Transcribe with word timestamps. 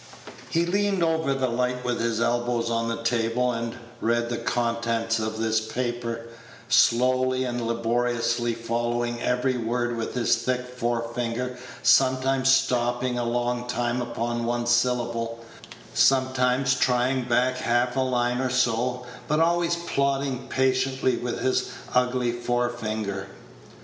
He 0.49 0.65
leaned 0.65 1.03
over 1.03 1.35
the 1.35 1.47
light 1.47 1.85
with 1.85 1.99
his 2.01 2.19
elbows 2.19 2.71
on 2.71 2.87
the 2.89 3.03
table, 3.03 3.51
and 3.51 3.75
read 3.99 4.29
the 4.29 4.39
contents 4.39 5.19
of 5.19 5.37
this 5.37 5.59
paper, 5.61 6.25
slowly 6.67 7.43
and 7.43 7.61
laboriously, 7.67 8.55
following 8.55 9.21
every 9.21 9.57
word 9.57 9.95
with 9.95 10.15
his 10.15 10.37
thick 10.37 10.65
forefinger, 10.75 11.55
sometimes 11.83 12.51
stopping 12.51 13.19
a 13.19 13.23
long 13.25 13.67
time 13.67 14.01
upon 14.01 14.43
one 14.45 14.65
syllable, 14.65 15.45
sometimes 15.93 16.73
trying 16.73 17.25
back 17.25 17.57
half 17.57 17.95
a 17.95 17.99
line 17.99 18.39
or 18.41 18.49
so, 18.49 19.05
but 19.27 19.39
always 19.39 19.75
plodding 19.75 20.47
patiently 20.47 21.15
with 21.17 21.41
his 21.41 21.73
ugly 21.93 22.31
forefinger. 22.31 23.27